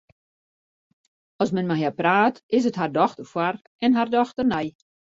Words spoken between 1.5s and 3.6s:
men mei har praat, is it har dochter foar